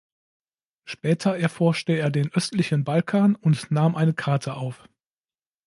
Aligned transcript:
Später 0.83 1.37
erforschte 1.37 1.93
er 1.93 2.09
den 2.09 2.29
östlichen 2.33 2.83
Balkan 2.83 3.35
und 3.35 3.69
nahm 3.69 3.95
eine 3.95 4.15
Karte 4.15 4.55
auf. 4.55 4.89